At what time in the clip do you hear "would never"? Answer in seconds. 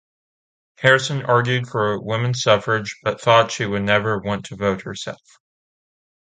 3.67-4.17